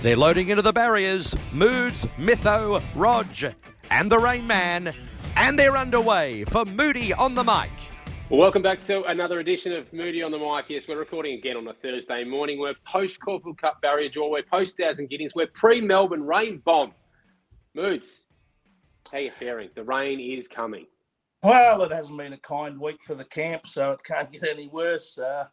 [0.00, 1.34] They're loading into the barriers.
[1.52, 3.26] Moods, Mytho, Rog,
[3.90, 4.94] and the Rain Man.
[5.34, 7.70] And they're underway for Moody on the mic.
[8.30, 10.66] Well, welcome back to another edition of Moody on the mic.
[10.68, 12.60] Yes, we're recording again on a Thursday morning.
[12.60, 14.30] We're post Caulfield Cup barrier draw.
[14.30, 15.34] We're post Thousand Guineas.
[15.34, 16.92] We're pre Melbourne rain bomb.
[17.74, 18.22] Moods,
[19.10, 19.70] how you faring?
[19.74, 20.86] The rain is coming.
[21.42, 24.68] Well, it hasn't been a kind week for the camp, so it can't get any
[24.68, 25.18] worse.
[25.18, 25.46] Uh,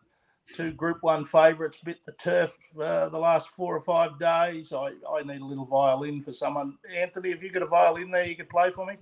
[0.54, 4.73] two Group One favourites bit the turf uh, the last four or five days.
[4.73, 6.77] I, I need a little violin for someone.
[6.94, 8.95] Anthony, if you got a violin there, you could play for me.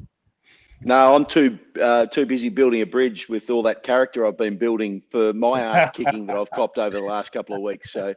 [0.86, 4.58] No, I'm too uh, too busy building a bridge with all that character I've been
[4.58, 7.92] building for my ass kicking that I've copped over the last couple of weeks.
[7.92, 8.14] So,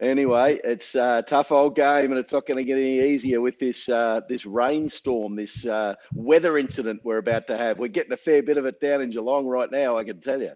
[0.00, 3.58] anyway, it's a tough old game, and it's not going to get any easier with
[3.58, 7.78] this uh, this rainstorm, this uh, weather incident we're about to have.
[7.78, 9.98] We're getting a fair bit of it down in Geelong right now.
[9.98, 10.52] I can tell you.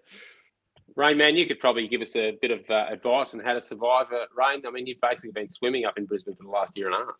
[0.98, 3.62] Rain man, you could probably give us a bit of uh, advice on how to
[3.62, 4.62] survive rain.
[4.66, 6.98] I mean, you've basically been swimming up in Brisbane for the last year and a
[6.98, 7.14] half.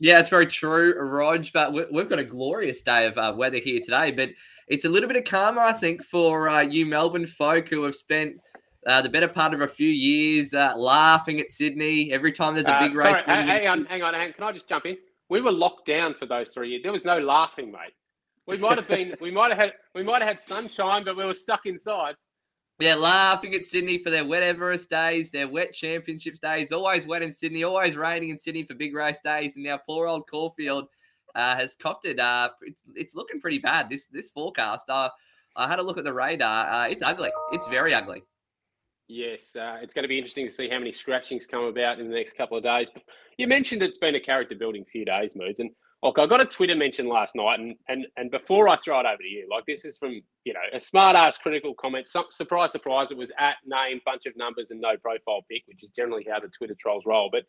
[0.00, 1.46] Yeah, it's very true, Rog.
[1.54, 4.10] But we've got a glorious day of uh, weather here today.
[4.10, 4.30] But
[4.66, 7.94] it's a little bit of karma, I think, for uh, you Melbourne folk who have
[7.94, 8.36] spent
[8.84, 12.66] uh, the better part of a few years uh, laughing at Sydney every time there's
[12.66, 13.06] a big race.
[13.06, 14.32] Sorry, hang on, hang on, hang on.
[14.32, 14.96] Can I just jump in?
[15.28, 16.82] We were locked down for those three years.
[16.82, 17.94] There was no laughing, mate.
[18.48, 21.24] We might have been, we might have had, we might have had sunshine, but we
[21.24, 22.16] were stuck inside.
[22.80, 26.72] Yeah, laughing at Sydney for their wet Everest days, their wet championships days.
[26.72, 29.54] Always wet in Sydney, always raining in Sydney for big race days.
[29.54, 30.88] And now poor old Caulfield
[31.36, 32.18] uh, has copped it.
[32.18, 34.90] Uh, it's, it's looking pretty bad, this this forecast.
[34.90, 35.08] Uh,
[35.54, 36.66] I had a look at the radar.
[36.66, 37.30] Uh, it's ugly.
[37.52, 38.24] It's very ugly.
[39.06, 42.08] Yes, uh, it's going to be interesting to see how many scratchings come about in
[42.08, 42.90] the next couple of days.
[43.36, 45.70] You mentioned it's been a character building few days, Moods, and
[46.04, 49.06] Look, I got a Twitter mention last night, and and and before I throw it
[49.06, 52.06] over to you, like this is from you know a smart ass critical comment.
[52.06, 55.82] Some, surprise, surprise, it was at name, bunch of numbers, and no profile pic, which
[55.82, 57.30] is generally how the Twitter trolls roll.
[57.32, 57.44] But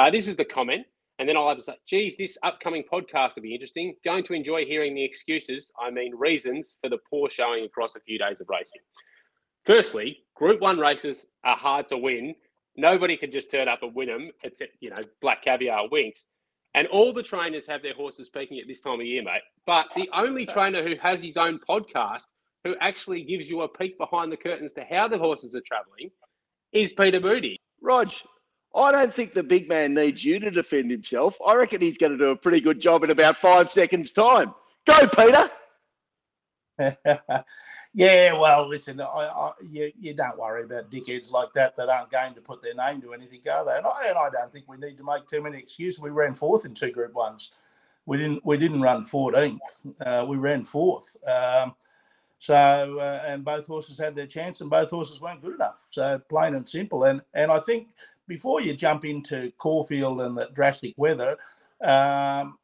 [0.00, 0.86] uh, this was the comment,
[1.18, 3.96] and then I'll have to say, geez, this upcoming podcast will be interesting.
[4.04, 8.00] Going to enjoy hearing the excuses, I mean reasons for the poor showing across a
[8.00, 8.80] few days of racing.
[9.66, 12.36] Firstly, Group One races are hard to win.
[12.76, 16.26] Nobody can just turn up and win them, except you know Black Caviar Winks.
[16.74, 19.40] And all the trainers have their horses peaking at this time of year, mate.
[19.66, 22.22] But the only trainer who has his own podcast,
[22.64, 26.10] who actually gives you a peek behind the curtains to how the horses are travelling,
[26.72, 27.58] is Peter Moody.
[27.80, 28.12] Rog,
[28.74, 31.36] I don't think the big man needs you to defend himself.
[31.44, 34.54] I reckon he's going to do a pretty good job in about five seconds' time.
[34.86, 35.50] Go, Peter.
[37.94, 42.10] Yeah, well, listen, I, I, you, you don't worry about dickheads like that that aren't
[42.10, 43.76] going to put their name to anything, are they?
[43.76, 45.98] And I, and I don't think we need to make too many excuses.
[45.98, 47.50] We ran fourth in two Group Ones.
[48.06, 48.44] We didn't.
[48.44, 49.58] We didn't run 14th.
[50.00, 51.16] Uh, we ran fourth.
[51.26, 51.74] Um,
[52.38, 55.86] so, uh, and both horses had their chance, and both horses weren't good enough.
[55.90, 57.04] So, plain and simple.
[57.04, 57.88] And and I think
[58.26, 61.36] before you jump into Caulfield and the drastic weather,
[61.82, 62.58] um,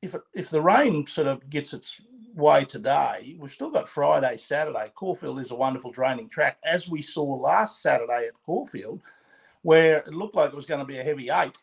[0.00, 2.00] if if the rain sort of gets its
[2.36, 3.36] way today.
[3.40, 4.92] We've still got Friday, Saturday.
[4.94, 9.02] Caulfield is a wonderful draining track, as we saw last Saturday at Caulfield,
[9.62, 11.56] where it looked like it was going to be a heavy eight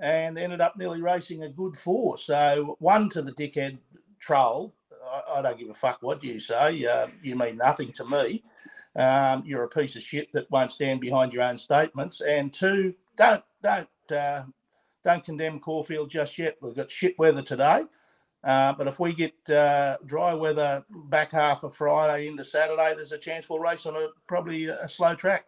[0.00, 2.18] and ended up nearly racing a good four.
[2.18, 3.78] So, one to the dickhead
[4.18, 4.74] troll.
[5.06, 6.86] I, I don't give a fuck what you say.
[6.86, 8.44] Uh, you mean nothing to me.
[8.96, 12.20] Um, you're a piece of shit that won't stand behind your own statements.
[12.20, 14.44] And two, don't don't uh,
[15.04, 16.56] don't condemn Caulfield just yet.
[16.60, 17.82] We've got shit weather today.
[18.44, 23.12] Uh, but if we get uh, dry weather back half of Friday into Saturday, there's
[23.12, 25.46] a chance we'll race on a probably a slow track.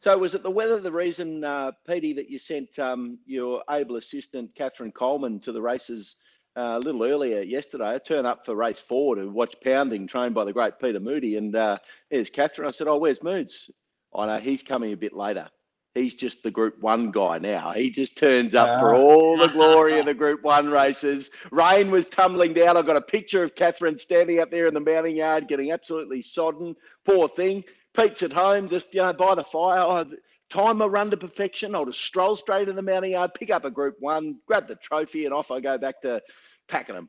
[0.00, 3.96] So was it the weather the reason, uh, Petey, that you sent um, your able
[3.96, 6.16] assistant Catherine Coleman to the races
[6.56, 7.94] uh, a little earlier yesterday?
[7.94, 11.36] I turned up for race four to watch Pounding, trained by the great Peter Moody,
[11.36, 11.78] and uh,
[12.10, 12.68] there's Catherine.
[12.68, 13.70] I said, "Oh, where's Moods?"
[14.14, 15.50] I know he's coming a bit later
[15.96, 17.72] he's just the Group One guy now.
[17.72, 18.98] He just turns up for ah.
[18.98, 21.30] all the glory of the Group One races.
[21.50, 22.76] Rain was tumbling down.
[22.76, 26.22] I've got a picture of Catherine standing out there in the mounting yard, getting absolutely
[26.22, 26.76] sodden.
[27.04, 27.64] Poor thing.
[27.94, 29.80] Pete's at home, just you know, by the fire.
[29.80, 30.04] Oh,
[30.50, 31.74] time a run to perfection.
[31.74, 34.76] I'll just stroll straight in the mounting yard, pick up a Group One, grab the
[34.76, 36.20] trophy, and off I go back to
[36.68, 37.08] Pakenham.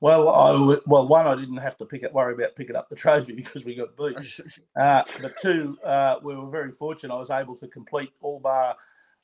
[0.00, 2.96] Well, I well one I didn't have to pick it, worry about picking up the
[2.96, 4.40] trophy because we got beat.
[4.76, 7.14] Uh, but two, uh, we were very fortunate.
[7.14, 8.76] I was able to complete all bar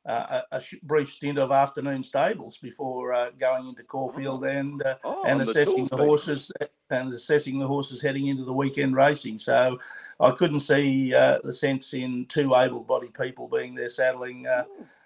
[0.07, 4.49] uh, a, a, brief stint of afternoon stables before uh, going into Caulfield oh.
[4.49, 6.51] and uh, oh, and assessing the, the horses
[6.91, 9.39] and assessing the horses heading into the weekend racing.
[9.39, 9.79] So
[10.19, 14.47] I couldn't see uh, the sense in two able-bodied people being there saddling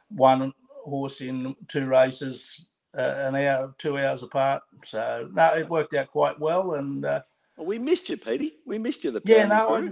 [0.08, 0.52] one
[0.84, 4.62] horse in two races uh, an hour, two hours apart.
[4.84, 6.74] So no, it worked out quite well.
[6.74, 7.22] And uh,
[7.56, 8.56] well, we missed you, Petey.
[8.66, 9.10] We missed you.
[9.10, 9.90] The yeah, no,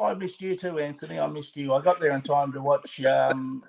[0.00, 1.18] I, I, missed you too, Anthony.
[1.18, 1.72] I missed you.
[1.72, 3.62] I got there in time to watch um,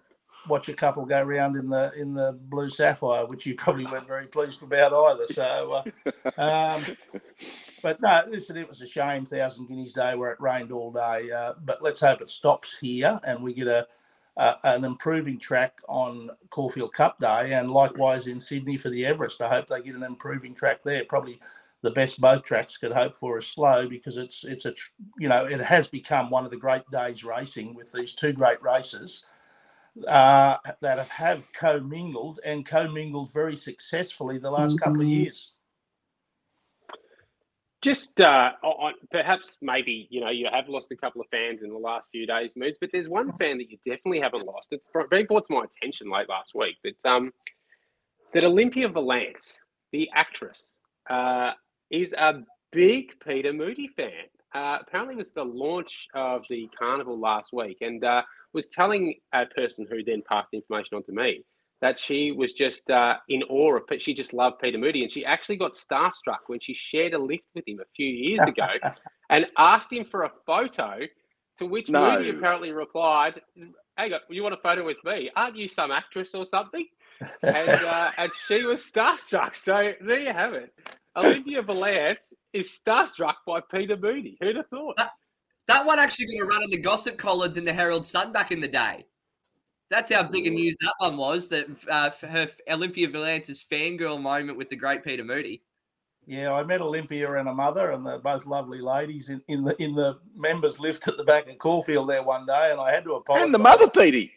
[0.48, 4.07] watch a couple go round in the in the blue sapphire, which you probably weren't
[4.07, 5.27] very pleased about either.
[5.27, 5.83] So,
[6.38, 6.98] uh, um,
[7.81, 11.30] but no, listen, it was a shame, Thousand Guineas Day, where it rained all day.
[11.31, 13.88] Uh, but let's hope it stops here and we get a,
[14.37, 19.41] a an improving track on Caulfield Cup Day, and likewise in Sydney for the Everest.
[19.41, 21.05] I hope they get an improving track there.
[21.05, 21.39] Probably
[21.81, 24.73] the best both tracks could hope for is slow because it's it's a
[25.19, 28.61] you know it has become one of the great days racing with these two great
[28.61, 29.25] races
[30.07, 35.51] uh, that have, have commingled and commingled very successfully the last couple of years.
[37.85, 41.69] Just uh, on, perhaps maybe you know you have lost a couple of fans in
[41.69, 44.69] the last few days, moods, but there's one fan that you definitely haven't lost.
[44.71, 47.31] It's been brought to my attention late last week that um
[48.33, 49.59] that Olympia Valance,
[49.91, 50.77] the actress,
[51.11, 51.51] uh,
[51.91, 52.41] is a
[52.71, 54.09] big Peter Moody fan.
[54.55, 59.13] Uh, apparently, it was the launch of the carnival last week, and uh, was telling
[59.31, 61.43] a person who then passed the information on to me
[61.81, 65.12] that she was just uh, in awe of, but she just loved Peter Moody, and
[65.12, 68.68] she actually got starstruck when she shared a lift with him a few years ago,
[69.30, 71.00] and asked him for a photo.
[71.60, 72.18] To which no.
[72.18, 73.39] Moody apparently replied,
[73.98, 75.31] "Hang on, you want a photo with me?
[75.38, 76.86] Aren't you some actress or something?"
[77.44, 79.56] and uh, and she was starstruck.
[79.56, 80.74] So there you have it.
[81.16, 84.38] Olympia Valance is starstruck by Peter Moody.
[84.42, 84.98] Who'd have thought?
[84.98, 85.12] That,
[85.68, 88.51] that one actually got a run in the gossip columns in the Herald Sun back
[88.51, 89.06] in the day.
[89.89, 91.47] That's how big a news that one was.
[91.49, 95.61] That uh, her Olympia Valance's fangirl moment with the great Peter Moody.
[96.27, 99.79] Yeah, I met Olympia and her mother, and they're both lovely ladies in, in the
[99.81, 103.03] in the members' lift at the back of Caulfield there one day, and I had
[103.03, 103.45] to apologise.
[103.45, 104.31] And the mother, Petey.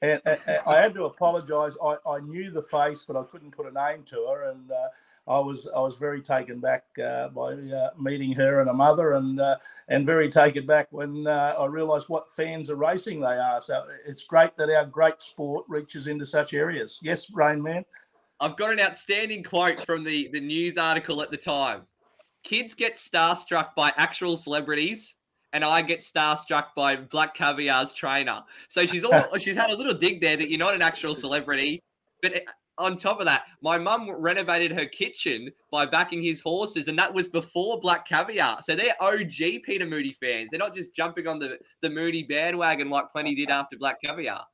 [0.00, 1.76] And, and, I had to apologise.
[1.84, 4.88] I, I knew the face, but I couldn't put a name to her, and uh,
[5.28, 9.14] I was I was very taken back uh, by uh, meeting her and her mother,
[9.14, 9.56] and uh,
[9.88, 13.60] and very taken back when uh, I realised what fans of racing they are.
[13.60, 16.98] So it's great that our great sport reaches into such areas.
[17.02, 17.84] Yes, Rain Man.
[18.40, 21.82] I've got an outstanding quote from the the news article at the time.
[22.44, 25.16] Kids get starstruck by actual celebrities,
[25.52, 28.42] and I get starstruck by Black Caviar's trainer.
[28.68, 31.82] So she's all she's had a little dig there that you're not an actual celebrity,
[32.22, 32.42] but
[32.78, 37.12] on top of that, my mum renovated her kitchen by backing his horses, and that
[37.12, 38.62] was before Black Caviar.
[38.62, 40.50] So they're OG Peter Moody fans.
[40.50, 44.44] They're not just jumping on the, the Moody bandwagon like plenty did after Black Caviar.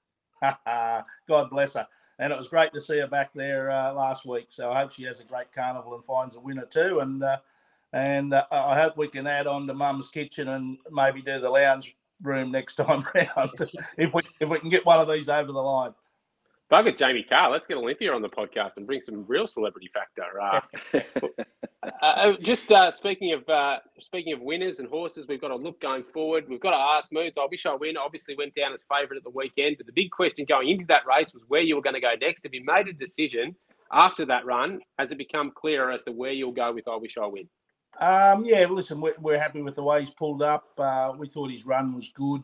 [0.67, 1.87] God bless her.
[2.19, 4.47] And it was great to see her back there uh, last week.
[4.49, 7.01] So I hope she has a great carnival and finds a winner too.
[7.01, 7.39] And uh,
[7.95, 11.49] and uh, I hope we can add on to Mum's kitchen and maybe do the
[11.49, 13.53] lounge room next time round
[13.97, 15.95] if we if we can get one of these over the line.
[16.73, 17.49] Bugger Jamie Kah.
[17.49, 20.25] Let's get Olympia on the podcast and bring some real celebrity factor.
[20.41, 20.61] Uh,
[21.85, 25.57] uh, uh, just uh, speaking of uh, speaking of winners and horses, we've got to
[25.57, 26.47] look going forward.
[26.49, 27.39] We've got to ask Moods.
[27.39, 27.97] I wish I win.
[27.97, 31.03] Obviously, went down as favourite at the weekend, but the big question going into that
[31.07, 32.43] race was where you were going to go next.
[32.43, 33.55] Have you made a decision
[33.93, 34.81] after that run?
[34.99, 37.49] Has it become clearer as to where you'll go with I wish I win?
[38.01, 40.69] Um, yeah, listen, we're, we're, happy with the way he's pulled up.
[40.79, 42.43] Uh, we thought his run was good.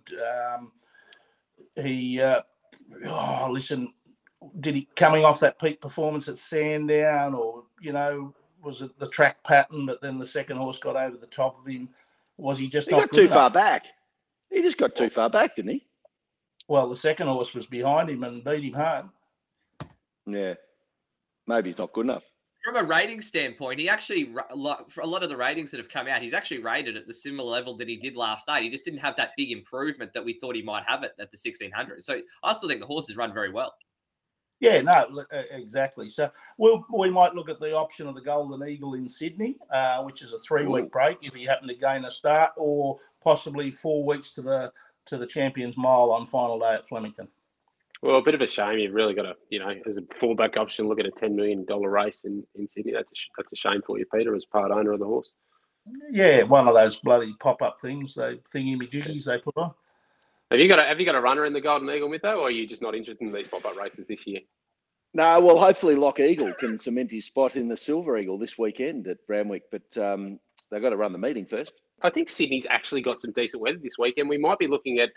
[0.56, 0.72] Um,
[1.76, 2.42] he, uh,
[3.06, 3.92] oh, listen,
[4.60, 9.08] did he coming off that peak performance at Sandown, or you know, was it the
[9.08, 9.86] track pattern?
[9.86, 11.88] But then the second horse got over the top of him.
[12.36, 13.34] Was he just he got too enough?
[13.34, 13.86] far back?
[14.50, 15.86] He just got too far back, didn't he?
[16.68, 19.12] Well, the second horse was behind him and beat him home.
[20.26, 20.54] Yeah,
[21.46, 22.22] maybe he's not good enough.
[22.64, 24.34] From a rating standpoint, he actually
[24.88, 27.14] for a lot of the ratings that have come out, he's actually rated at the
[27.14, 28.62] similar level that he did last night.
[28.62, 31.30] He just didn't have that big improvement that we thought he might have it at
[31.30, 32.02] the 1600.
[32.02, 33.74] So I still think the horse has run very well.
[34.60, 36.10] Yeah, no, exactly.
[36.10, 40.02] So we'll, we might look at the option of the Golden Eagle in Sydney, uh,
[40.02, 44.04] which is a three-week break if he happened to gain a start, or possibly four
[44.04, 44.70] weeks to the
[45.06, 47.26] to the Champions Mile on final day at Flemington.
[48.02, 48.78] Well, a bit of a shame.
[48.78, 51.64] You've really got to, you know, as a fallback option, look at a ten million
[51.66, 52.92] dollar race in, in Sydney.
[52.92, 55.30] That's a, that's a shame for you, Peter, as part owner of the horse.
[56.10, 59.72] Yeah, one of those bloody pop up things, they thingy jiggies they put on.
[60.50, 62.48] Have you got a Have you got a runner in the Golden Eagle Mytho, or
[62.48, 64.40] are you just not interested in these pop up races this year?
[65.12, 69.08] No, well, hopefully Lock Eagle can cement his spot in the Silver Eagle this weekend
[69.08, 70.38] at Randwick, but um,
[70.70, 71.74] they've got to run the meeting first.
[72.02, 74.28] I think Sydney's actually got some decent weather this weekend.
[74.28, 75.10] We might be looking at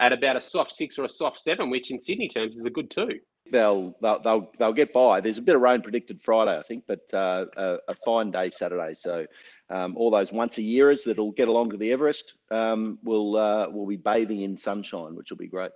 [0.00, 2.70] at about a soft six or a soft seven, which in Sydney terms is a
[2.70, 3.18] good two.
[3.50, 5.20] They'll they'll they'll, they'll get by.
[5.20, 8.50] There's a bit of rain predicted Friday, I think, but uh, a, a, fine day
[8.50, 8.94] Saturday.
[8.94, 9.26] So
[9.70, 13.68] um, all those once a yearers that'll get along to the Everest um, will uh,
[13.70, 15.70] will be bathing in sunshine, which will be great.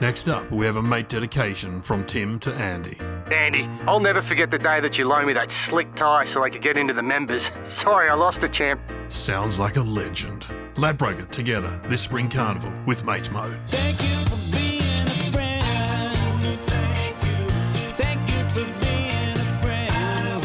[0.00, 2.98] Next up, we have a mate dedication from Tim to Andy.
[3.30, 6.48] Andy, I'll never forget the day that you loaned me that slick tie so I
[6.48, 7.50] could get into the members.
[7.68, 8.80] Sorry, I lost it, champ.
[9.10, 10.46] Sounds like a legend.
[10.76, 13.58] Ladbrogger together this spring carnival with Mates Mode.
[13.66, 16.58] Thank you for being a friend.
[16.68, 17.48] Thank you.
[17.96, 20.44] Thank you for being a friend.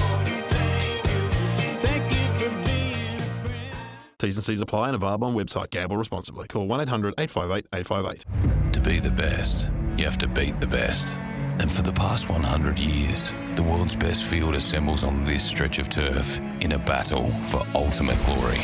[1.80, 3.78] Thank you for being a friend.
[4.18, 5.70] T's and C's apply and available on website.
[5.70, 6.48] Gamble responsibly.
[6.48, 8.74] Call 1 800 858 858.
[8.74, 11.16] To be the best, you have to beat the best.
[11.60, 15.90] And for the past 100 years, the world's best field assembles on this stretch of
[15.90, 18.60] turf in a battle for ultimate glory.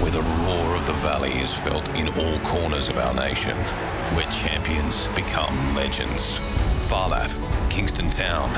[0.00, 3.56] Where the roar of the valley is felt in all corners of our nation.
[4.16, 6.38] Where champions become legends.
[6.88, 7.30] Phar Lap,
[7.70, 8.50] Kingston Town,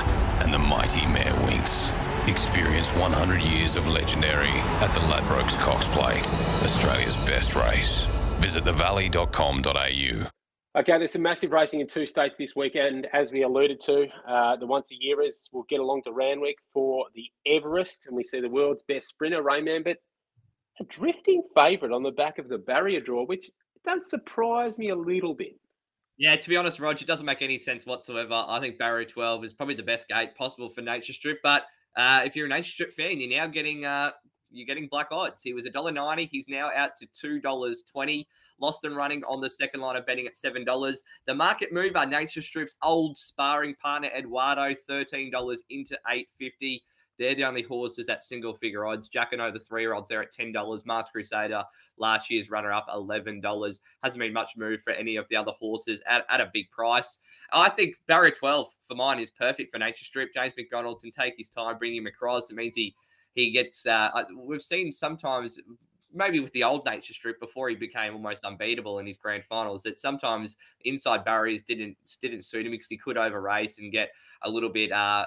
[0.42, 1.92] and the mighty mare Winks.
[2.28, 6.28] Experience 100 years of legendary at the Ladbrokes Cox Plate,
[6.64, 8.06] Australia's best race.
[8.40, 10.35] Visit thevalley.com.au.
[10.76, 14.08] Okay, there's some massive racing in two states this weekend, as we alluded to.
[14.28, 18.22] Uh, the once a yearers will get along to Randwick for the Everest, and we
[18.22, 19.96] see the world's best sprinter, Rayman, but
[20.78, 23.50] a drifting favourite on the back of the barrier draw, which
[23.86, 25.58] does surprise me a little bit.
[26.18, 28.44] Yeah, to be honest, Roger, it doesn't make any sense whatsoever.
[28.46, 31.64] I think barrier 12 is probably the best gate possible for Nature Strip, but
[31.96, 34.10] uh, if you're a Nature Strip fan, you're now getting uh,
[34.50, 35.40] you're getting black odds.
[35.40, 36.28] He was $1.90.
[36.28, 38.26] He's now out to $2.20.
[38.60, 40.96] Lost and running on the second line of betting at $7.
[41.26, 46.82] The market mover, Nature Strip's old sparring partner, Eduardo, $13 into 850
[47.18, 49.08] they're the only horses at single figure odds.
[49.08, 50.86] Jacquinot, the three year olds, there at $10.
[50.86, 51.64] Masked Crusader,
[51.96, 53.80] last year's runner up, $11.
[54.02, 57.18] Hasn't been much move for any of the other horses at, at a big price.
[57.52, 60.34] I think barrier 12 for mine is perfect for Nature Strip.
[60.34, 62.50] James McDonald can take his time, bring him across.
[62.50, 62.94] It means he
[63.34, 63.86] he gets.
[63.86, 65.58] Uh, we've seen sometimes
[66.12, 69.82] maybe with the old nature strip before he became almost unbeatable in his grand finals
[69.82, 74.10] that sometimes inside barriers didn't didn't suit him because he could over race and get
[74.42, 75.26] a little bit uh,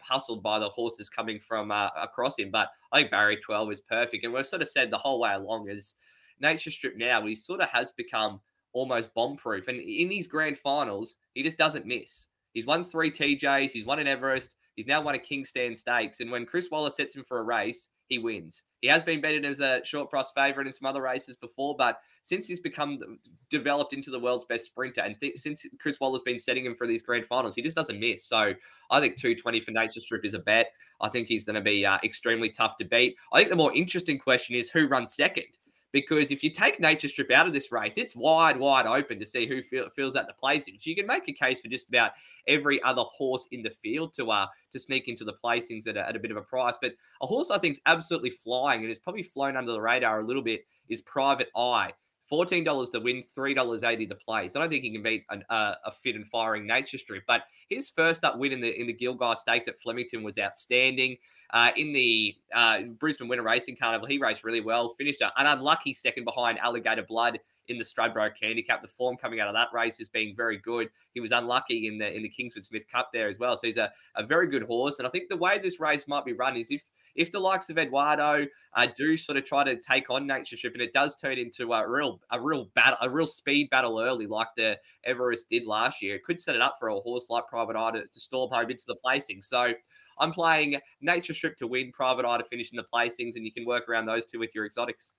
[0.00, 2.50] hustled by the horses coming from uh, across him.
[2.50, 4.24] But i think barrier 12 is perfect.
[4.24, 5.94] And we've sort of said the whole way along is
[6.40, 8.40] nature strip now he sort of has become
[8.72, 12.28] almost bomb proof and in these grand finals he just doesn't miss.
[12.52, 16.20] He's won three tjs he's won an everest He's now won a King's Stand Stakes.
[16.20, 18.64] And when Chris Waller sets him for a race, he wins.
[18.82, 21.98] He has been betted as a short price favourite in some other races before, but
[22.22, 23.18] since he's become
[23.50, 26.86] developed into the world's best sprinter, and th- since Chris Waller's been setting him for
[26.86, 28.24] these grand finals, he just doesn't miss.
[28.24, 28.52] So
[28.90, 30.72] I think 220 for Nature Strip is a bet.
[31.00, 33.16] I think he's going to be uh, extremely tough to beat.
[33.32, 35.58] I think the more interesting question is who runs second
[35.92, 39.26] because if you take Nature Strip out of this race, it's wide, wide open to
[39.26, 40.84] see who feel, fills out the placings.
[40.84, 42.12] You can make a case for just about
[42.46, 46.06] every other horse in the field to uh to sneak into the placings at a,
[46.06, 46.76] at a bit of a price.
[46.80, 50.20] But a horse I think is absolutely flying and has probably flown under the radar
[50.20, 51.92] a little bit is Private Eye.
[52.28, 54.48] Fourteen dollars to win, three dollars eighty to play.
[54.48, 57.22] So I don't think he can beat an, uh, a fit and firing Nature Strip.
[57.26, 61.16] But his first up win in the in the Gilgai Stakes at Flemington was outstanding.
[61.50, 64.94] Uh, in the uh, Brisbane Winter Racing Carnival, he raced really well.
[64.94, 68.82] Finished an unlucky second behind Alligator Blood in the Stradbroke Handicap.
[68.82, 70.88] The form coming out of that race is being very good.
[71.14, 73.56] He was unlucky in the in the Kingsford Smith Cup there as well.
[73.56, 74.98] So he's a, a very good horse.
[74.98, 76.82] And I think the way this race might be run is if
[77.16, 80.74] if the likes of Eduardo uh, do sort of try to take on Nature Strip,
[80.74, 84.26] and it does turn into a real a real battle, a real speed battle early,
[84.26, 87.46] like the Everest did last year, it could set it up for a horse like
[87.46, 89.42] Private Eye to, to storm home into the placing.
[89.42, 89.72] So.
[90.18, 93.52] I'm playing Nature Strip to win, Private Eye to finish in the placings, and you
[93.52, 95.12] can work around those two with your exotics.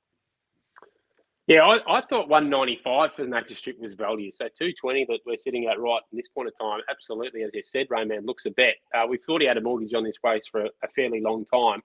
[1.48, 4.32] Yeah, I, I thought 195 for the Nature Strip was value.
[4.34, 7.64] So 220 that we're sitting at right in this point of time, absolutely, as you
[7.64, 8.76] said, Rayman looks a bet.
[8.96, 11.46] Uh, we've thought he had a mortgage on this race for a, a fairly long
[11.46, 11.82] time.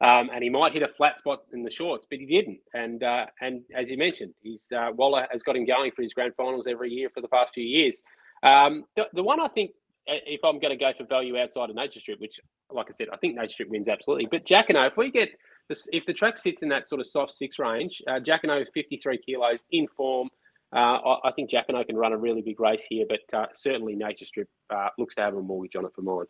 [0.00, 2.58] Um, and he might hit a flat spot in the shorts, but he didn't.
[2.74, 6.14] And uh, and as you mentioned, he's uh, Waller has got him going for his
[6.14, 8.02] grand finals every year for the past few years.
[8.42, 9.72] Um, the, the one I think,
[10.06, 12.40] if I'm going to go for value outside of Nature Strip, which,
[12.70, 14.26] like I said, I think Nature Strip wins absolutely.
[14.30, 15.30] But Jacquinot, if we get
[15.70, 19.60] if the track sits in that sort of soft six range, uh, Jacquinot 53 kilos
[19.70, 20.28] in form.
[20.74, 24.24] Uh, I, think Jacquinot can run a really big race here, but uh, certainly Nature
[24.24, 26.26] Strip uh, looks to have a mortgage on it for mine.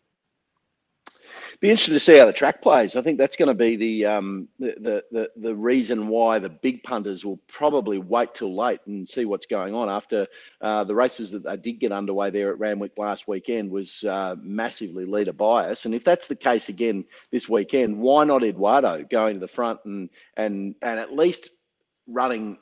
[1.61, 2.95] Be interested to see how the track plays.
[2.95, 6.83] I think that's going to be the, um, the, the the reason why the big
[6.83, 10.27] punters will probably wait till late and see what's going on after
[10.61, 14.35] uh, the races that they did get underway there at Randwick last weekend was uh,
[14.41, 15.85] massively leader bias.
[15.85, 19.79] And if that's the case again this weekend, why not Eduardo going to the front
[19.85, 21.49] and and and at least
[22.07, 22.57] running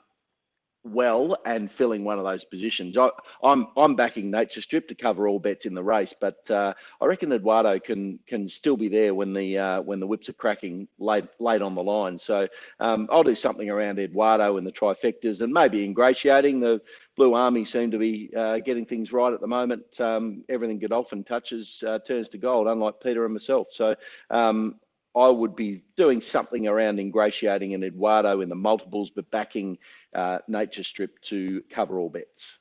[0.83, 2.97] well and filling one of those positions.
[2.97, 3.11] I, am
[3.43, 7.05] I'm, I'm backing Nature Strip to cover all bets in the race, but uh, I
[7.05, 10.87] reckon Eduardo can can still be there when the uh, when the whips are cracking
[10.99, 12.19] late late on the line.
[12.19, 12.47] So
[12.79, 16.81] um, I'll do something around Eduardo and the trifectas and maybe ingratiating the
[17.15, 19.99] Blue Army seem to be uh, getting things right at the moment.
[19.99, 23.67] Um, everything Godolphin touches uh, turns to gold, unlike Peter and myself.
[23.71, 23.95] So
[24.31, 24.75] um,
[25.15, 29.77] I would be doing something around ingratiating an Eduardo in the multiples, but backing
[30.15, 32.57] uh, Nature Strip to cover all bets.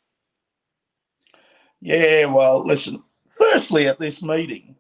[1.80, 3.02] Yeah, well, listen.
[3.26, 4.76] Firstly, at this meeting,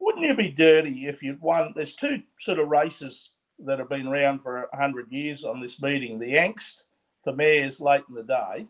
[0.00, 1.72] wouldn't you be dirty if you'd won?
[1.76, 3.30] There's two sort of races
[3.60, 6.82] that have been around for 100 years on this meeting, the angst
[7.22, 8.66] for mares late in the day,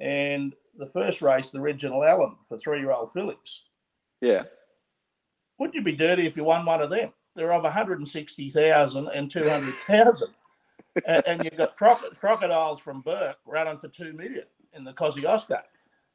[0.00, 3.62] and the first race, the Reginald Allen for three year old fillies.
[4.20, 4.42] Yeah.
[5.58, 7.12] Wouldn't you be dirty if you won one of them?
[7.36, 10.28] They're of 160,000 and 200,000.
[11.06, 15.60] and, and you've got croc- crocodiles from Bourke running for 2 million in the Kosciuszko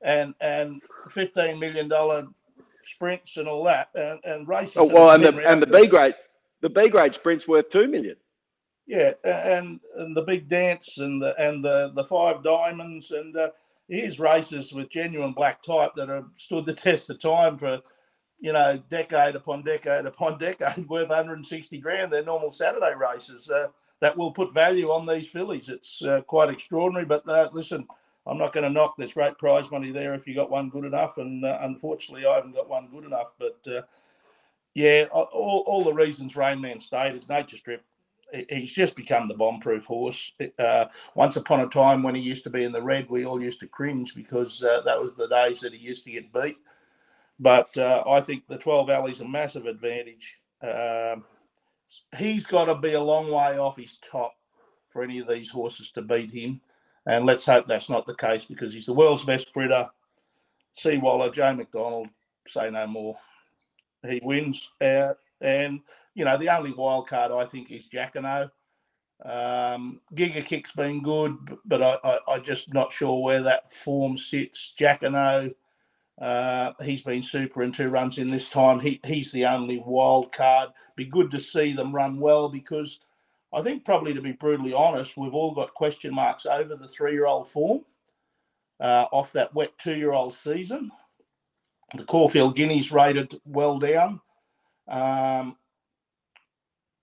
[0.02, 1.92] and and $15 million
[2.86, 4.78] sprints and all that and, and races.
[4.78, 6.16] Oh well, have and the and the B grade,
[6.62, 8.16] the B grade sprint's worth two million.
[8.88, 13.50] Yeah, and and the big dance and the and the the five diamonds and uh,
[13.88, 17.82] here's races with genuine black type that have stood the test of time for
[18.40, 22.12] you know decade upon decade upon decade worth 160 grand.
[22.12, 23.68] They're normal Saturday races uh,
[24.00, 25.70] that will put value on these fillies.
[25.70, 27.06] It's uh, quite extraordinary.
[27.06, 27.88] But uh, listen,
[28.26, 30.86] I'm not going to knock this great prize money there if you got one good
[30.86, 31.18] enough.
[31.18, 33.34] And uh, unfortunately, I haven't got one good enough.
[33.38, 33.82] But uh,
[34.74, 37.84] yeah, all, all the reasons Rainman stated, Nature Strip
[38.50, 40.32] he's just become the bomb-proof horse.
[40.58, 43.42] Uh, once upon a time, when he used to be in the red, we all
[43.42, 46.58] used to cringe because uh, that was the days that he used to get beat.
[47.40, 50.42] But uh, I think the 12 Alley's a massive advantage.
[50.62, 51.24] Um,
[52.18, 54.34] he's got to be a long way off his top
[54.88, 56.60] for any of these horses to beat him.
[57.06, 59.90] And let's hope that's not the case because he's the world's best sprinter.
[60.78, 62.10] Seawaller, Joe McDonald,
[62.48, 63.18] say no more.
[64.08, 64.70] He wins.
[64.82, 65.18] out.
[65.42, 65.82] and
[66.16, 68.52] you know, the only wild card I think is Jacquinot.
[69.24, 74.18] Um, Giga Kick's been good, but I, I, I just not sure where that form
[74.18, 74.74] sits.
[74.78, 75.56] Jacquinot,
[76.20, 78.80] uh, he's been super in two runs in this time.
[78.80, 80.70] He he's the only wild card.
[80.96, 83.00] Be good to see them run well because
[83.54, 87.48] I think probably to be brutally honest, we've all got question marks over the three-year-old
[87.48, 87.82] form
[88.80, 90.92] uh, off that wet two-year-old season.
[91.96, 94.22] The Caulfield Guineas rated well down.
[94.88, 95.56] Um,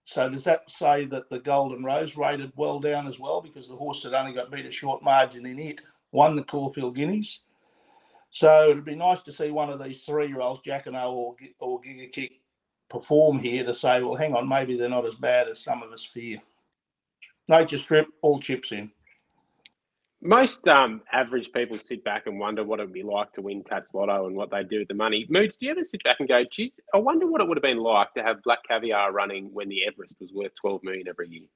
[0.05, 3.77] so does that say that the Golden Rose rated well down as well because the
[3.77, 5.81] horse that only got beat a short margin in it
[6.13, 7.41] won the Caulfield Guineas?
[8.37, 12.13] So it'd be nice to see one of these three-year-olds, Jacquinot or Gi- or Giga
[12.13, 12.33] Kick,
[12.91, 15.91] perform here to say, well, hang on, maybe they're not as bad as some of
[15.91, 16.37] us fear.
[17.49, 18.91] Nature Strip, all chips in.
[20.21, 23.65] Most um, average people sit back and wonder what it would be like to win
[23.65, 25.25] Tats Lotto and what they'd do with the money.
[25.31, 27.63] Moods, do you ever sit back and go, geez, I wonder what it would have
[27.63, 31.31] been like to have Black Caviar running when the Everest was worth 12 million every
[31.31, 31.49] year?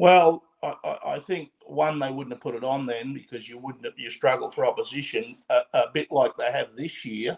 [0.00, 3.84] Well, I, I, think one they wouldn't have put it on then because you wouldn't
[3.84, 7.36] have, you struggle for opposition a, a bit like they have this year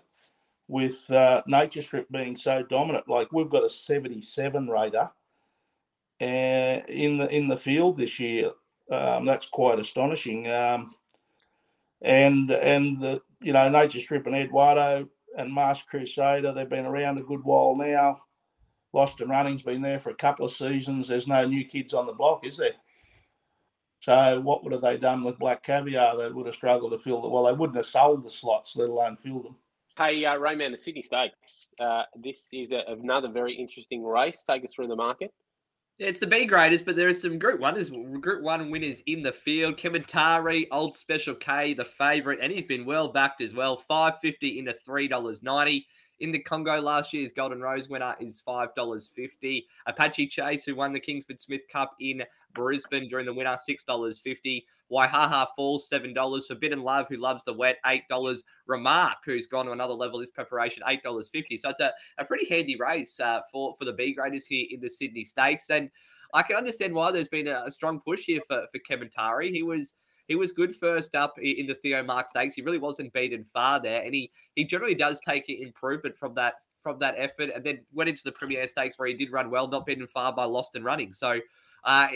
[0.69, 3.09] with uh, Nature Strip being so dominant.
[3.09, 5.11] Like we've got a 77 rater
[6.21, 8.53] uh, in the in the field this year.
[8.93, 10.49] Um, that's quite astonishing.
[10.49, 10.95] Um,
[12.01, 17.19] and and the you know Nature Strip and Eduardo and Masked Crusader they've been around
[17.19, 18.21] a good while now.
[18.93, 21.09] Lost and Running's been there for a couple of seasons.
[21.09, 22.73] There's no new kids on the block, is there?
[24.01, 26.17] So what would have they done with Black Caviar?
[26.17, 27.45] They would have struggled to fill the well.
[27.45, 29.57] They wouldn't have sold the slots, let alone fill them.
[29.97, 31.69] Hey, uh, Rayman, the Sydney Stakes.
[31.79, 34.43] Uh, this is a, another very interesting race.
[34.47, 35.33] Take us through the market.
[35.99, 39.23] Yeah, it's the B graders, but there are some Group One Group One winners in
[39.23, 39.77] the field.
[39.77, 43.77] Kementari, Old Special K, the favourite, and he's been well backed as well.
[43.77, 45.87] Five fifty into three dollars ninety.
[46.23, 49.67] In the Congo last year's Golden Rose winner is five dollars fifty.
[49.87, 52.23] Apache Chase, who won the Kingsford Smith Cup in
[52.55, 54.65] Brisbane during the winter, six dollars fifty.
[54.89, 56.47] Waihaha Falls, seven dollars.
[56.47, 58.45] Forbidden Love, who loves the wet, eight dollars.
[58.67, 61.59] Remark, who's gone to another level this preparation, eight dollars fifty.
[61.59, 64.79] So it's a, a pretty handy race uh, for for the B graders here in
[64.79, 65.91] the Sydney Stakes, and
[66.35, 69.51] I can understand why there's been a, a strong push here for for Kementari.
[69.51, 69.95] He was
[70.29, 72.55] he was good first up in the Theo Marks Stakes.
[72.55, 76.55] He really wasn't beaten far there, and he he generally does take improvement from that
[76.81, 79.69] from that effort, and then went into the Premier Stakes where he did run well,
[79.69, 81.13] not beaten far by Lost and Running.
[81.13, 81.41] So.
[81.85, 82.09] Uh,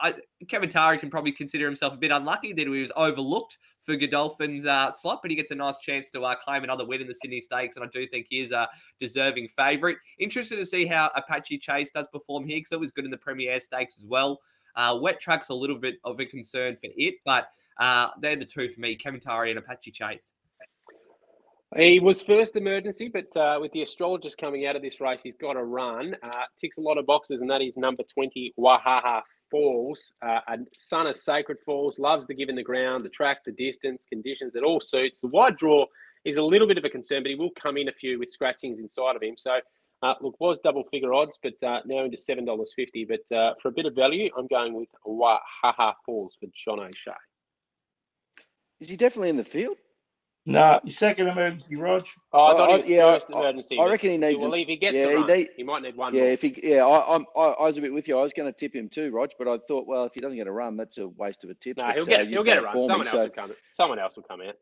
[0.00, 4.66] I, Kementari can probably consider himself a bit unlucky that he was overlooked for Godolphin's
[4.66, 7.14] uh, slot, but he gets a nice chance to uh, claim another win in the
[7.14, 8.68] Sydney Stakes, and I do think he is a
[9.00, 9.96] deserving favourite.
[10.18, 13.16] Interested to see how Apache Chase does perform here because it was good in the
[13.16, 14.40] Premier Stakes as well.
[14.78, 18.46] Uh, wet track's a little bit of a concern for it, but uh, they're the
[18.46, 20.32] two for me: Kementari and Apache Chase.
[21.76, 25.36] He was first emergency, but uh, with the astrologist coming out of this race, he's
[25.36, 26.16] got a run.
[26.22, 30.12] Uh, ticks a lot of boxes, and that is number 20, Wahaha Falls.
[30.22, 33.52] Uh, a son of Sacred Falls, loves the give in the ground, the track, the
[33.52, 35.20] distance, conditions, it all suits.
[35.20, 35.84] The wide draw
[36.24, 38.30] is a little bit of a concern, but he will come in a few with
[38.30, 39.34] scratchings inside of him.
[39.36, 39.58] So,
[40.02, 43.08] uh, look, was double figure odds, but uh, now into $7.50.
[43.08, 47.12] But uh, for a bit of value, I'm going with Wahaha Falls for John O'Shea.
[48.80, 49.76] Is he definitely in the field?
[50.46, 52.06] No, second emergency, Rog.
[52.32, 53.78] Oh, I thought I- he was yeah, first I- emergency.
[53.78, 55.82] I but- reckon he needs Well, if he gets yeah, a he need- he might
[55.82, 56.30] need one Yeah, more.
[56.30, 58.16] if he, yeah, I, I'm, I, I was a bit with you.
[58.18, 60.36] I was going to tip him too, Rog, but I thought, well, if he doesn't
[60.38, 61.76] get a run, that's a waste of a tip.
[61.76, 62.72] No, but, he'll uh, get you've he'll get a run.
[62.72, 63.52] for me, Someone else so- will come.
[63.72, 64.54] Someone else will come out.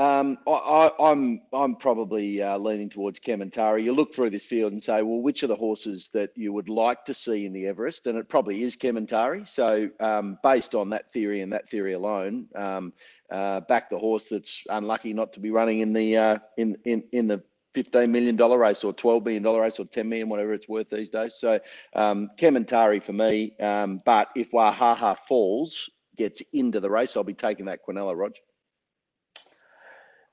[0.00, 3.82] Um, I, I, I'm I'm probably uh, leaning towards Kementari.
[3.82, 6.68] You look through this field and say, well, which are the horses that you would
[6.68, 8.06] like to see in the Everest?
[8.06, 9.48] And it probably is Kementari.
[9.48, 12.92] So um, based on that theory and that theory alone, um,
[13.32, 17.02] uh, back the horse that's unlucky not to be running in the uh, in in
[17.12, 17.42] in the.
[17.74, 21.36] $15 million race or $12 million race or 10 million, whatever it's worth these days.
[21.38, 21.60] So,
[21.94, 23.54] um, Kementari for me.
[23.60, 28.32] Um, but if Wahaha Falls gets into the race, I'll be taking that Quinella, Rog.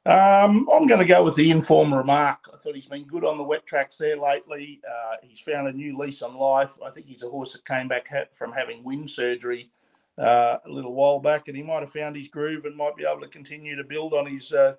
[0.05, 2.39] Um, I'm going to go with the inform remark.
[2.53, 4.81] I thought he's been good on the wet tracks there lately.
[4.87, 6.73] Uh, he's found a new lease on life.
[6.85, 9.71] I think he's a horse that came back ha- from having wind surgery
[10.19, 13.05] uh, a little while back, and he might have found his groove and might be
[13.09, 14.75] able to continue to build on his uh,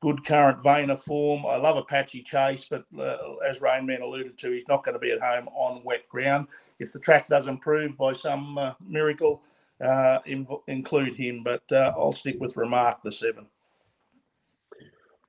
[0.00, 1.46] good current vein of form.
[1.46, 5.12] I love Apache Chase, but uh, as Rainman alluded to, he's not going to be
[5.12, 6.48] at home on wet ground.
[6.80, 9.42] If the track does improve by some uh, miracle,
[9.80, 11.44] uh, inv- include him.
[11.44, 13.46] But I'll stick with remark the seven.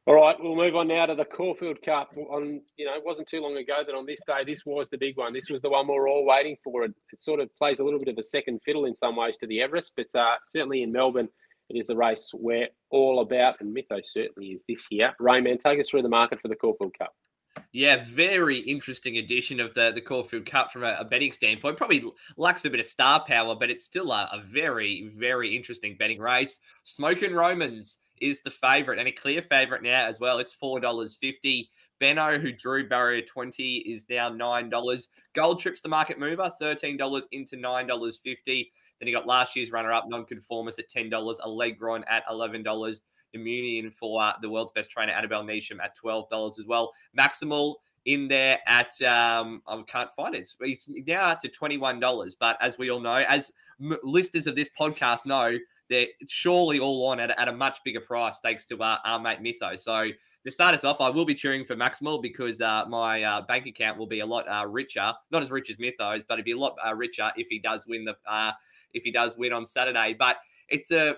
[0.08, 2.15] All right, we'll move on now to the Caulfield Cup.
[2.15, 5.00] On you know, it wasn't too long ago that on this day, this was the
[5.00, 5.34] big one.
[5.34, 6.84] This was the one we we're all waiting for.
[6.84, 9.36] It, it sort of plays a little bit of a second fiddle in some ways
[9.38, 11.28] to the Everest, but uh, certainly in Melbourne,
[11.70, 15.15] it is the race we're all about, and Mytho certainly is this year.
[15.20, 17.15] Rayman, take us through the market for the Caulfield Cup.
[17.72, 21.78] Yeah, very interesting edition of the the Caulfield Cup from a, a betting standpoint.
[21.78, 22.04] Probably
[22.38, 26.20] lacks a bit of star power, but it's still a, a very, very interesting betting
[26.20, 26.60] race.
[26.84, 30.39] Smoking Romans is the favourite and a clear favourite now as well.
[30.39, 31.69] It's four dollars fifty.
[31.99, 35.08] Benno, who drew barrier twenty, is now nine dollars.
[35.34, 38.71] Gold Trip's the market mover, thirteen dollars into nine dollars fifty.
[38.99, 41.39] Then you got last year's runner-up, Nonconformist, at ten dollars.
[41.39, 43.04] Allegron at eleven dollars.
[43.36, 46.93] Numerian for uh, the world's best trainer, Annabel Neasham, at twelve dollars as well.
[47.17, 47.75] Maximal
[48.06, 50.47] in there at um, I can't find it.
[50.62, 52.36] It's now up to twenty one dollars.
[52.36, 53.51] But as we all know, as
[53.82, 55.58] m- listeners of this podcast know,
[55.89, 59.19] they're surely all on at, a- at a much bigger price thanks to uh, our
[59.19, 59.78] mate Mytho.
[59.78, 60.10] So
[60.45, 63.65] to start us off, I will be cheering for Maximal because uh, my uh, bank
[63.65, 65.12] account will be a lot uh, richer.
[65.32, 67.86] Not as rich as Mythos, but it'd be a lot uh, richer if he does
[67.88, 68.52] win the uh,
[68.93, 70.15] if he does win on Saturday.
[70.17, 70.38] But
[70.69, 71.17] it's a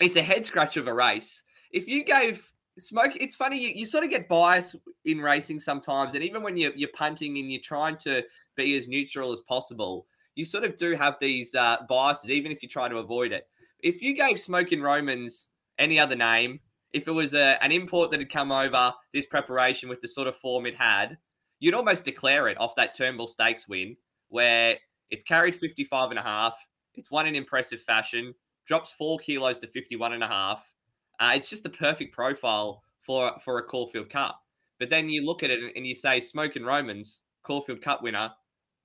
[0.00, 1.44] it's a head scratch of a race.
[1.70, 6.14] If you gave smoke, it's funny you, you sort of get bias in racing sometimes,
[6.14, 8.24] and even when you're, you're punting and you're trying to
[8.56, 11.54] be as neutral as possible, you sort of do have these
[11.88, 13.46] biases, even if you try to avoid it.
[13.82, 16.60] If you gave Smoking Romans any other name,
[16.92, 20.26] if it was a, an import that had come over this preparation with the sort
[20.26, 21.18] of form it had,
[21.60, 23.96] you'd almost declare it off that Turnbull Stakes win,
[24.28, 24.76] where
[25.10, 26.56] it's carried 55 and a half,
[26.94, 28.34] it's won in impressive fashion,
[28.66, 30.72] drops four kilos to 51 and a half.
[31.20, 34.40] Uh, it's just a perfect profile for for a Caulfield Cup.
[34.78, 38.30] But then you look at it and you say, Smoking Romans, Caulfield Cup winner,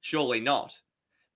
[0.01, 0.75] surely not.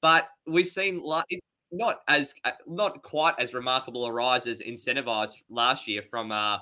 [0.01, 1.25] But we've seen like
[1.71, 6.59] not as uh, not quite as remarkable a rise as Incentivise last year from uh,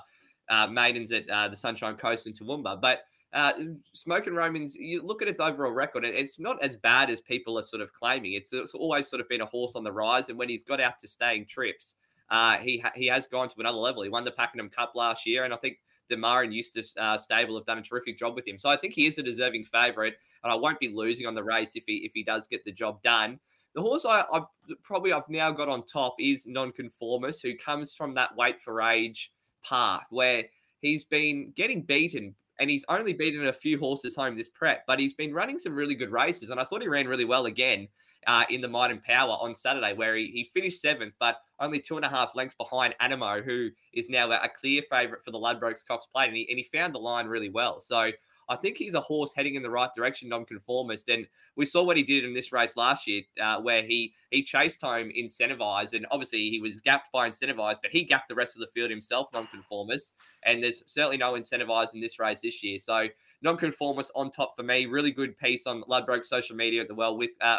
[0.48, 2.80] uh, maidens at uh, the Sunshine Coast and Toowoomba.
[2.80, 3.52] But uh,
[3.92, 7.58] Smoking Romans, you look at its overall record, and it's not as bad as people
[7.58, 8.32] are sort of claiming.
[8.32, 10.80] It's, it's always sort of been a horse on the rise, and when he's got
[10.80, 11.96] out to staying trips,
[12.30, 14.02] uh, he ha- he has gone to another level.
[14.02, 17.56] He won the Pakenham Cup last year, and I think the and Eustace uh, stable
[17.56, 18.58] have done a terrific job with him.
[18.58, 21.44] So I think he is a deserving favourite, and I won't be losing on the
[21.44, 23.38] race if he if he does get the job done.
[23.76, 24.42] The horse I, I
[24.82, 29.30] probably I've now got on top is Nonconformist, who comes from that wait for age
[29.62, 30.44] path where
[30.80, 34.98] he's been getting beaten and he's only beaten a few horses home this prep, but
[34.98, 36.48] he's been running some really good races.
[36.48, 37.86] And I thought he ran really well again
[38.26, 41.78] uh, in the Might and Power on Saturday, where he, he finished seventh, but only
[41.78, 45.38] two and a half lengths behind Anamoe, who is now a, clear favourite for the
[45.38, 46.28] Ladbrokes Cox Plate.
[46.28, 47.78] And he, and he found the line really well.
[47.78, 48.10] So
[48.48, 51.08] I think he's a horse heading in the right direction, nonconformist.
[51.08, 54.42] And we saw what he did in this race last year, uh, where he he
[54.42, 58.56] chased home Incentivise, and obviously he was gapped by Incentivise, but he gapped the rest
[58.56, 60.14] of the field himself, nonconformist.
[60.44, 62.78] And there's certainly no Incentivise in this race this year.
[62.78, 63.08] So
[63.42, 64.86] nonconformist on top for me.
[64.86, 67.58] Really good piece on Ladbroke social media at the well with uh,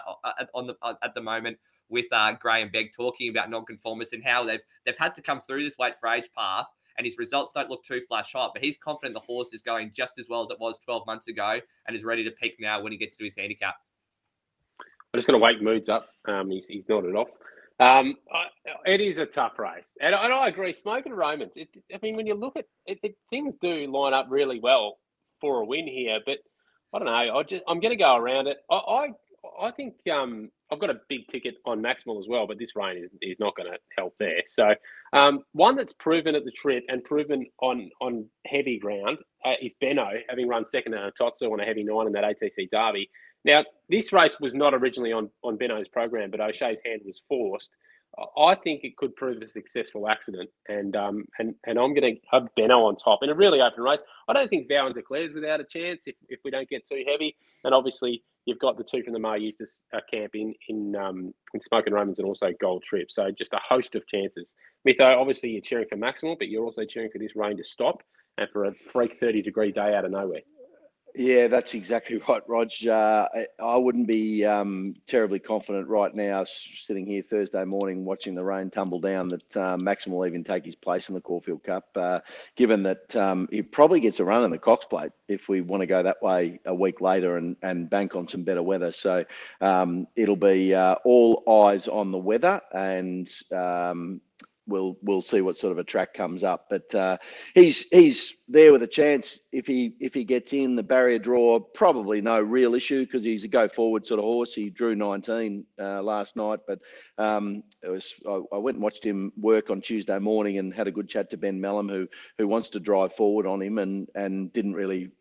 [0.53, 1.57] on the at the moment
[1.89, 5.63] with uh, Grahame Begg talking about nonconformists and how they've they've had to come through
[5.63, 6.67] this wait for age path
[6.97, 9.91] and his results don't look too flash hot, but he's confident the horse is going
[9.93, 12.81] just as well as it was 12 months ago and is ready to peak now
[12.81, 13.75] when he gets to his handicap.
[14.79, 16.07] I'm just going to wake moods up.
[16.27, 17.29] Um, he's, he's nodded off.
[17.79, 20.73] Um, I, it is a tough race, and, and I agree.
[20.73, 21.53] Smoking Romans.
[21.55, 24.97] It, I mean, when you look at it, it, things do line up really well
[25.39, 26.19] for a win here.
[26.25, 26.39] But
[26.91, 27.37] I don't know.
[27.37, 28.57] I just I'm going to go around it.
[28.71, 29.07] I I,
[29.61, 32.97] I think um, I've got a big ticket on Maximal as well, but this rain
[32.97, 34.41] is, is not going to help there.
[34.47, 34.73] So
[35.13, 39.73] um, one that's proven at the trip and proven on on heavy ground uh, is
[39.79, 43.09] Benno, having run second in a Totsu on a heavy nine in that ATC Derby.
[43.45, 47.71] Now this race was not originally on on Benno's program, but O'Shea's hand was forced.
[48.37, 52.21] I think it could prove a successful accident, and um, and and I'm going to
[52.31, 54.01] have Benno on top in a really open race.
[54.27, 57.03] I don't think Vow and Declare's without a chance if, if we don't get too
[57.07, 61.33] heavy, and obviously you've got the two from the Eustace uh, camp in in um,
[61.53, 63.11] in Smokin' Romans and also Gold Trip.
[63.11, 64.51] So just a host of chances.
[64.87, 68.01] Mytho, obviously you're cheering for Maximal, but you're also cheering for this rain to stop
[68.37, 70.41] and for a freak 30 degree day out of nowhere.
[71.17, 72.69] Yeah, that's exactly right, Rog.
[72.87, 73.27] Uh,
[73.59, 78.69] I wouldn't be um, terribly confident right now, sitting here Thursday morning watching the rain
[78.69, 82.19] tumble down, that uh, Maximal will even take his place in the Caulfield Cup, uh,
[82.55, 85.81] given that um, he probably gets a run in the Cox Plate if we want
[85.81, 88.91] to go that way a week later and, and bank on some better weather.
[88.91, 89.25] So
[89.59, 94.21] um, it'll be uh, all eyes on the weather and um,
[94.67, 96.67] we'll we'll see what sort of a track comes up.
[96.69, 97.17] But uh,
[97.55, 101.59] he's he's there with a chance if he if he gets in the barrier draw.
[101.59, 104.53] Probably no real issue because he's a go forward sort of horse.
[104.53, 106.79] He drew 19 uh, last night, but
[107.17, 110.87] um, it was I, I, went and watched him work on Tuesday morning and had
[110.87, 114.07] a good chat to Ben Melham who who wants to drive forward on him and
[114.15, 115.11] and didn't really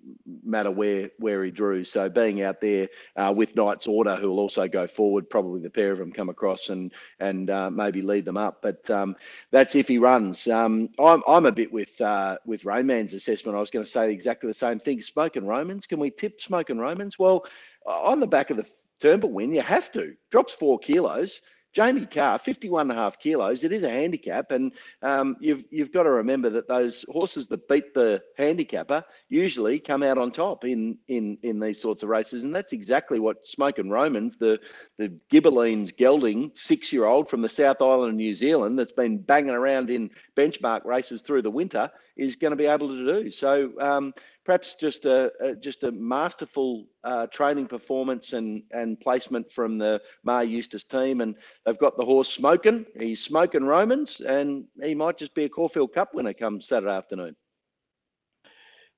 [0.44, 1.84] matter where where he drew.
[1.84, 5.70] So being out there uh, with Knight's Order, who will also go forward, probably the
[5.70, 8.58] pair of them come across and and uh, maybe lead them up.
[8.62, 9.16] But um,
[9.50, 10.48] that's if he runs.
[10.48, 13.56] Um, I'm, I'm a bit with uh, with Roman's assessment.
[13.56, 15.02] I was going to say exactly the same thing.
[15.02, 15.86] Smokin' Romans.
[15.86, 17.18] Can we tip Smokin' Romans?
[17.18, 17.44] Well,
[17.86, 18.66] on the back of the
[19.00, 20.14] Turnbull win, you have to.
[20.30, 21.40] Drops four kilos.
[21.76, 23.62] Jamie Kah, 51 and a half kilos.
[23.62, 27.68] It is a handicap, and um, you've you've got to remember that those horses that
[27.68, 32.44] beat the handicapper usually come out on top in in in these sorts of races,
[32.44, 34.58] and that's exactly what Smokin' Romans, the
[34.96, 39.18] the Gibberlines gelding six year old from the South Island of New Zealand that's been
[39.18, 43.30] banging around in benchmark races through the winter, is going to be able to do.
[43.30, 43.78] So.
[43.78, 44.14] Um,
[44.46, 50.00] perhaps just a, a just a masterful uh, training performance and and placement from the
[50.22, 51.34] Maher Eustace team, and
[51.66, 52.86] they've got the horse smoking.
[52.98, 57.36] He's smoking Romans, and he might just be a Caulfield Cup winner come Saturday afternoon.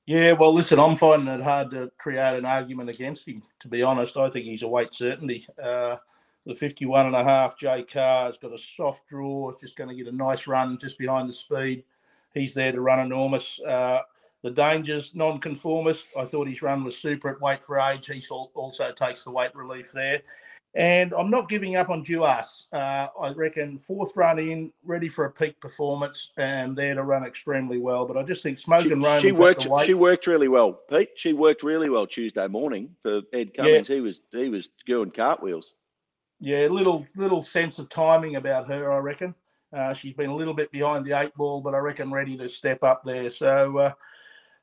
[0.06, 3.42] Yeah, well, listen, I'm finding it hard to create an argument against him.
[3.60, 5.46] To be honest, I think he's a weight certainty.
[5.62, 5.96] Uh,
[6.46, 9.50] the 51 and a half J Kah has got a soft draw.
[9.50, 11.84] It's just going to get a nice run just behind the speed.
[12.32, 13.60] He's there to run enormous.
[13.60, 14.00] Uh,
[14.42, 16.06] the dangers, non-conformist.
[16.16, 18.06] I thought his run was super at weight for age.
[18.06, 20.22] He also takes the weight relief there.
[20.74, 22.66] And I'm not giving up on Duas.
[22.72, 27.24] Uh, I reckon fourth run in, ready for a peak performance, and there to run
[27.24, 28.06] extremely well.
[28.06, 29.20] But I just think Smoke she, and Roman.
[29.20, 29.66] She worked.
[29.84, 31.10] She worked really well, Pete.
[31.16, 33.88] She worked really well Tuesday morning for Ed Cummings.
[33.88, 33.94] Yeah.
[33.96, 35.72] He was he was doing cartwheels.
[36.38, 39.34] Yeah, little little sense of timing about her, I reckon.
[39.72, 42.48] Uh, she's been a little bit behind the eight ball, but I reckon ready to
[42.48, 43.30] step up there.
[43.30, 43.92] So uh,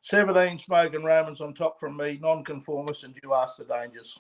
[0.06, 4.20] 17 smoking Romans on top from me, non-conformist, and you ask the dangers.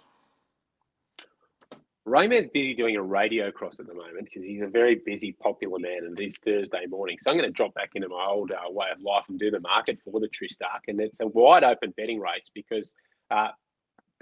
[2.07, 5.77] Rayman's busy doing a radio cross at the moment because he's a very busy, popular
[5.77, 7.17] man, and it is Thursday morning.
[7.21, 9.51] So I'm going to drop back into my old uh, way of life and do
[9.51, 12.95] the market for the Tristarc, and it's a wide open betting race because
[13.29, 13.49] uh,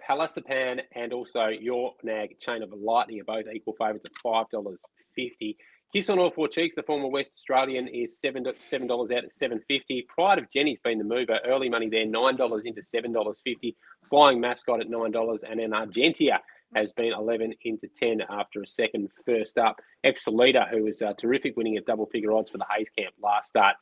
[0.09, 4.81] and also your nag Chain of Lightning are both equal favourites at five dollars
[5.15, 5.55] fifty.
[5.95, 8.43] Kiss on all four cheeks, the former West Australian is seven
[8.87, 10.07] dollars out at seven fifty.
[10.09, 11.37] Pride of Jenny's been the mover.
[11.45, 13.75] Early money there, nine dollars into seven dollars fifty.
[14.09, 16.39] Flying Mascot at nine dollars, and then Argentia
[16.75, 19.79] has been eleven into ten after a second first up.
[20.03, 23.49] Excelita, who was uh, terrific, winning at double figure odds for the Hayes Camp last
[23.49, 23.75] start,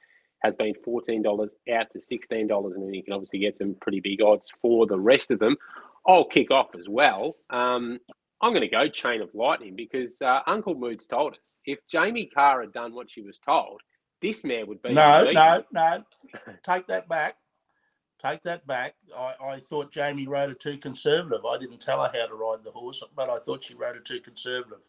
[0.43, 3.73] has been fourteen dollars out to sixteen dollars, and then you can obviously get some
[3.79, 5.55] pretty big odds for the rest of them.
[6.05, 7.37] I'll kick off as well.
[7.49, 7.99] Um,
[8.41, 12.29] I'm going to go chain of lightning because uh, Uncle Moods told us if Jamie
[12.33, 13.81] Kah had done what she was told,
[14.21, 14.93] this mare would be.
[14.93, 16.03] No, no, no.
[16.63, 17.35] Take that back.
[18.23, 18.95] Take that back.
[19.15, 21.43] I, I thought Jamie rode her too conservative.
[21.45, 24.01] I didn't tell her how to ride the horse, but I thought she rode her
[24.01, 24.79] too conservative.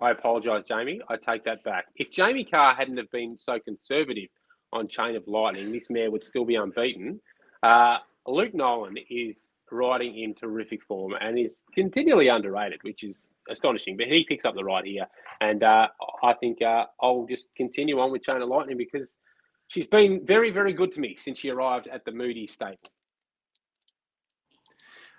[0.00, 1.00] I apologise, Jamie.
[1.08, 1.86] I take that back.
[1.96, 4.28] If Jamie Kah hadn't have been so conservative
[4.72, 7.20] on Chain of Lightning, this mare would still be unbeaten.
[7.62, 9.36] Uh, Luke Nolan is
[9.70, 13.96] riding in terrific form and is continually underrated, which is astonishing.
[13.96, 15.06] But he picks up the ride here,
[15.40, 15.88] and uh,
[16.22, 19.12] I think uh, I'll just continue on with Chain of Lightning because
[19.68, 22.78] she's been very, very good to me since she arrived at the Moody stable.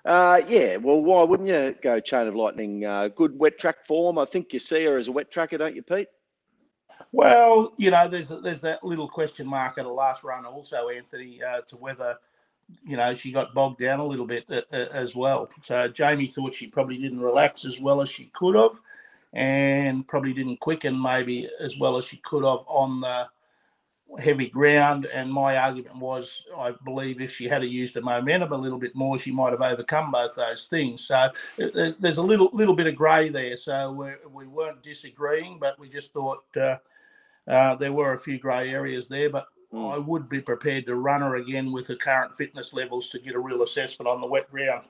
[0.06, 2.86] Uh, yeah, well, why wouldn't you go Chain of Lightning?
[2.86, 4.18] Uh, good wet track form.
[4.18, 6.08] I think you see her as a wet tracker, don't you, Pete?
[7.12, 11.42] Well, you know, there's there's that little question mark at a last run also, Anthony,
[11.44, 12.18] uh, to whether
[12.84, 15.50] you know, she got bogged down a little bit uh, uh, as well.
[15.62, 18.80] So Jamie thought she probably didn't relax as well as she could have,
[19.34, 23.30] and probably didn't quicken maybe as well as she could have on the
[24.20, 25.06] heavy ground.
[25.06, 28.96] And my argument was, I believe if she had used the momentum a little bit
[28.96, 31.06] more, she might have overcome both those things.
[31.06, 33.56] So uh, there's a little little bit of grey there.
[33.56, 36.78] So we're, we weren't disagreeing, but we just thought uh,
[37.48, 39.30] uh, there were a few grey areas there.
[39.30, 39.94] But mm.
[39.94, 43.36] I would be prepared to run her again with the current fitness levels to get
[43.36, 44.88] a real assessment on the wet ground.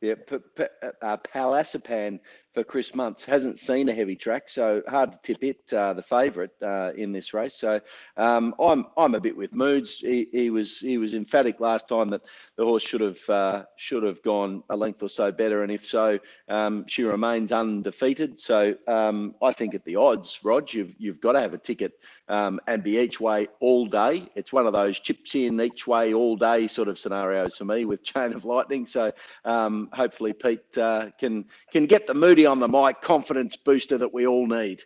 [0.00, 0.64] Yeah, P- P-
[1.02, 2.20] uh, Palasapan
[2.52, 6.02] for Chris Munce hasn't seen a heavy track, so hard to tip it uh, the
[6.02, 7.54] favourite uh, in this race.
[7.54, 7.80] So
[8.16, 9.98] um, I'm I'm a bit with moods.
[9.98, 12.22] He, he, was he was emphatic last time that
[12.56, 15.86] the horse should have uh, should have gone a length or so better, and if
[15.86, 18.38] so, um, she remains undefeated.
[18.38, 21.92] So um, I think at the odds, Rog, you've you've got to have a ticket
[22.30, 24.28] um, and be each way all day.
[24.34, 27.84] It's one of those chips in each way all day sort of scenarios for me
[27.84, 28.86] with Chain of Lightning.
[28.86, 29.12] So
[29.44, 32.14] um, hopefully Pete uh, can can get the
[32.46, 34.82] on the mic confidence booster that we all need.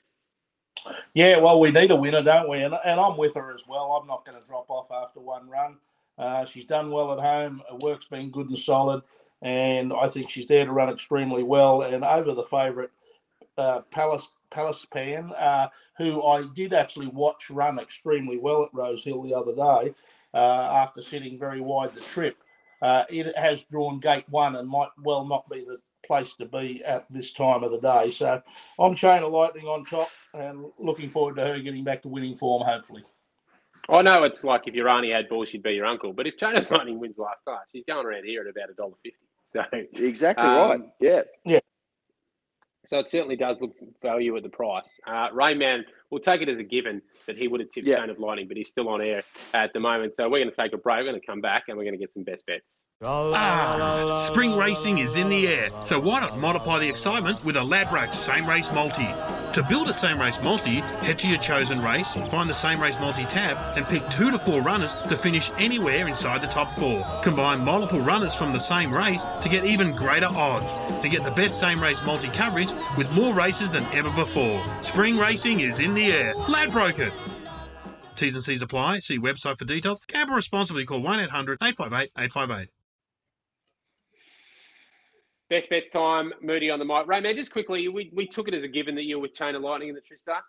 [1.15, 2.63] Yeah, well, we need a winner, don't we?
[2.63, 3.93] And, and I'm with her as well.
[3.93, 5.77] I'm not going to drop off after one run.
[6.19, 7.63] Uh, she's done well at home.
[7.71, 9.03] Her work's been good and solid,
[9.43, 11.83] and I think she's there to run extremely well.
[11.83, 12.91] And over the favourite,
[13.57, 19.23] uh, Palace Palace Pan, uh, who I did actually watch run extremely well at Rosehill
[19.23, 19.95] the other day
[20.33, 22.37] uh, after sitting very wide the trip.
[22.81, 26.83] Uh, it has drawn gate one and might well not be the place to be
[26.85, 28.11] at this time of the day.
[28.11, 28.41] So
[28.79, 32.37] I'm Chain of Lightning on top and looking forward to her getting back to winning
[32.37, 33.03] form, hopefully.
[33.89, 36.13] I know it's like if your auntie had balls, she'd be your uncle.
[36.13, 38.75] But if Chain of Lightning wins last night, she's going around here at about a
[38.75, 39.19] dollar fifty.
[39.53, 39.63] So
[39.93, 40.81] exactly um, right.
[41.01, 41.23] Yeah.
[41.45, 41.61] Yeah.
[42.87, 45.01] So it certainly does look value at the price.
[45.07, 47.97] Uh, Rayman, we'll take it as a given that he would have tipped yeah.
[47.97, 49.23] Chain of Lightning, but he's still on air
[49.55, 50.17] at the moment.
[50.17, 50.99] So we're going to take a break.
[50.99, 52.67] We're going to come back and we're going to get some best bets.
[53.07, 57.61] Ah, spring racing is in the air, so why not multiply the excitement with a
[57.61, 59.07] Ladbrokes same race multi?
[59.53, 62.99] To build a same race multi, head to your chosen race, find the same race
[62.99, 67.05] multi tab, and pick two to four runners to finish anywhere inside the top four.
[67.23, 71.31] Combine multiple runners from the same race to get even greater odds, and get the
[71.33, 74.61] best same race multi coverage with more races than ever before.
[74.83, 76.35] Spring racing is in the air.
[76.49, 77.13] Ladbroke it!
[78.17, 79.01] T's and C's apply.
[79.01, 80.01] See website for details.
[80.09, 80.85] Gamble responsibly.
[80.85, 82.74] Call 1 800 858 858.
[85.55, 87.07] Best bets time, Moody on the mic.
[87.07, 89.55] Ray, man, just quickly, we, we took it as a given that you're with Chain
[89.55, 90.41] of Lightning in the Tristarc.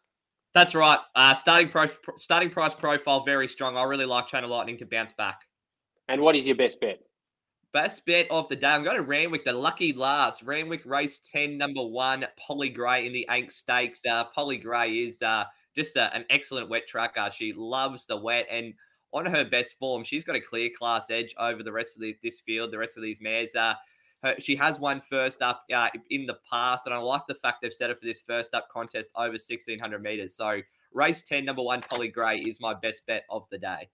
[0.56, 0.98] That's right.
[1.14, 3.78] Uh, starting price, starting price profile very strong.
[3.78, 5.42] I really like Chain of Lightning to bounce back.
[6.08, 7.02] And what is your best bet?
[7.72, 8.66] Best bet of the day.
[8.66, 10.42] I'm going to Randwick, the lucky last.
[10.42, 14.04] Randwick race 10, number one, Polly Gray in the Aink Stakes.
[14.10, 15.44] Uh, Polly Gray is uh,
[15.76, 17.30] just a, an excellent wet tracker.
[17.30, 18.74] She loves the wet and
[19.14, 22.18] on her best form, she's got a clear class edge over the rest of the,
[22.24, 23.56] this field, the rest of these mares.
[23.56, 23.76] Uh,
[24.24, 27.60] her, she has won first up uh, in the past, and I like the fact
[27.62, 30.36] they've set her for this first up contest over 1600 meters.
[30.36, 30.62] So
[30.94, 33.90] race 10, number one, Polly Gray is my best bet of the day.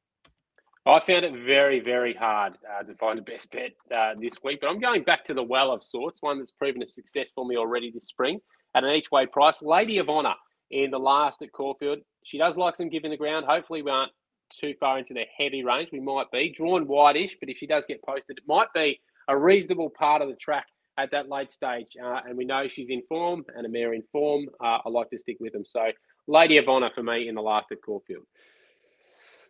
[0.86, 4.60] I found it very, very hard uh, to find a best bet uh, this week,
[4.62, 7.46] but I'm going back to the well of sorts, one that's proven a success for
[7.46, 8.40] me already this spring
[8.74, 9.62] at an each way price.
[9.62, 10.34] Lady of Honor
[10.72, 12.00] in the last at Caulfield.
[12.24, 13.46] She does like some giving the ground.
[13.46, 14.12] Hopefully, we aren't
[14.50, 15.90] too far into the heavy range.
[15.92, 19.38] We might be drawn wide-ish, but if she does get posted, it might be a
[19.38, 20.66] reasonable part of the track
[20.98, 21.88] at that late stage.
[22.02, 24.46] Uh, and we know she's in form and a mare in form.
[24.64, 25.66] Uh, I like to stick with them.
[25.66, 25.92] So,
[26.28, 28.26] Lady of Honour for me in the last at Caulfield.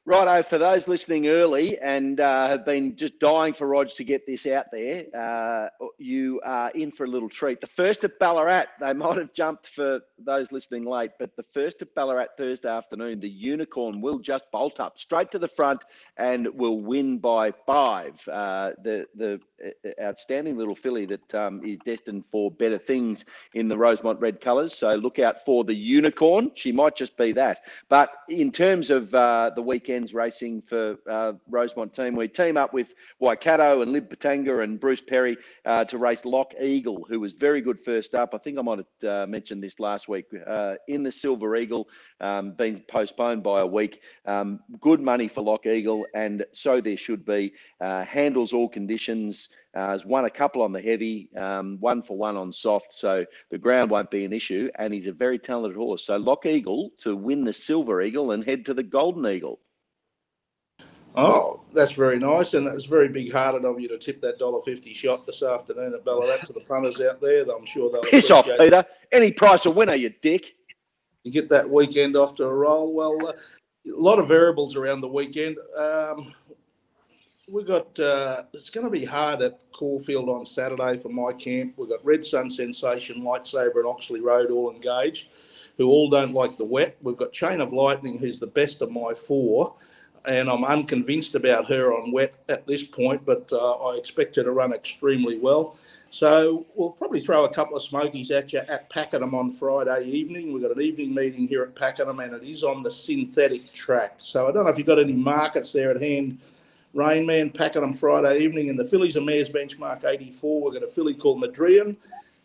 [0.04, 4.26] Righto, for those listening early and uh, have been just dying for Rog to get
[4.26, 7.62] this out there, uh, you are in for a little treat.
[7.62, 11.84] The first at Ballarat, they might have jumped for those listening late, but the first
[11.84, 15.84] at Ballarat Thursday afternoon, the Unicorn will just bolt up straight to the front
[16.18, 18.28] and will win by five.
[18.28, 23.68] Uh, the the uh, outstanding little filly that um, is destined for better things in
[23.68, 24.74] the Rosemont red colours.
[24.74, 26.52] So look out for the Unicorn.
[26.56, 27.60] She might just be that.
[27.88, 32.16] But in terms of uh, the weekend weekends racing for uh, Rosemont team.
[32.16, 36.54] We team up with Waikato and Lib Petagna and Bruce Perry uh, to race Lock
[36.62, 38.34] Eagle, who was very good first up.
[38.34, 40.28] I think I might have uh, mentioned this last week.
[40.48, 41.90] Uh, in the Silver Eagle,
[42.22, 44.02] um, being postponed by a week.
[44.26, 47.52] Um, good money for Lock Eagle, and so there should be.
[47.82, 49.50] Uh, handles all conditions.
[49.74, 53.26] Uh, has won a couple on the heavy, um, one for one on soft, so
[53.52, 54.70] the ground won't be an issue.
[54.76, 56.06] And he's a very talented horse.
[56.06, 59.60] So Lock Eagle to win the Silver Eagle and head to the Golden Eagle.
[61.16, 64.94] Oh, that's very nice, and it's very big-hearted of you to tip that dollar fifty
[64.94, 67.44] shot this afternoon at Ballarat to the punters out there.
[67.44, 68.86] I'm sure they'll piss off, Peter.
[69.12, 70.54] Any price a winner, you dick.
[71.24, 72.94] You get that weekend off to a roll.
[72.94, 75.58] Well, uh, a lot of variables around the weekend.
[75.78, 76.34] Um,
[77.52, 81.74] we've got uh, it's going to be hard at Caulfield on Saturday for my camp.
[81.76, 85.28] We've got Red Sun Sensation, Lightsaber, and Oxley Road all engaged,
[85.78, 86.96] who all don't like the wet.
[87.02, 89.76] We've got Chain of Lightning, who's the best of my four,
[90.26, 94.44] and I'm unconvinced about her on wet at this point, but uh, I expect her
[94.44, 95.78] to run extremely well.
[96.12, 100.52] So we'll probably throw a couple of smokies at you at Pakenham on Friday evening.
[100.52, 104.16] We've got an evening meeting here at Pakenham, and it is on the synthetic track.
[104.18, 106.38] So I don't know if you've got any markets there at hand.
[106.94, 110.62] Rainman Pakenham Friday evening in the fillies and mares benchmark 84.
[110.62, 111.96] We've got a filly called Madrian,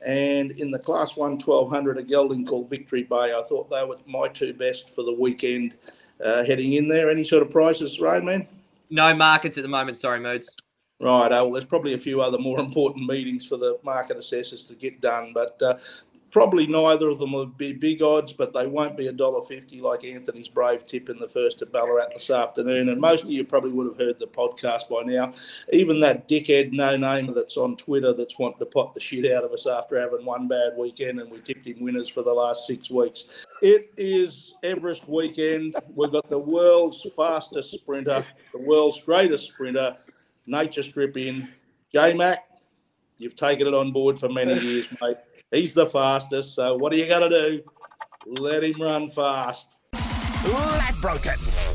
[0.06, 3.34] and in the Class 1 1200, a gelding called Victory Bay.
[3.34, 5.74] I thought they were my two best for the weekend
[6.24, 7.10] uh, heading in there.
[7.10, 8.46] Any sort of prices, Rainman?
[8.90, 9.98] No markets at the moment.
[9.98, 10.54] Sorry, Moods.
[11.00, 11.26] Right.
[11.26, 14.74] Uh, well, there's probably a few other more important meetings for the market assessors to
[14.74, 15.78] get done, but uh,
[16.30, 19.80] probably neither of them will be big odds, but they won't be a dollar fifty
[19.80, 22.88] like Anthony's brave tip in the first at Ballarat this afternoon.
[22.90, 25.32] And most of you probably would have heard the podcast by now.
[25.72, 29.44] Even that dickhead no name that's on Twitter that's wanting to pot the shit out
[29.44, 32.66] of us after having one bad weekend, and we tipped him winners for the last
[32.66, 33.46] six weeks.
[33.62, 35.76] It is Everest weekend.
[35.94, 39.96] We've got the world's fastest sprinter, the world's greatest sprinter
[40.46, 41.48] nature strip in.
[41.92, 42.44] J Mac,
[43.18, 45.16] you've taken it on board for many years, mate.
[45.50, 46.54] He's the fastest.
[46.54, 47.62] So what are you going to do?
[48.26, 49.76] Let him run fast.
[49.92, 51.65] Ladbroke it.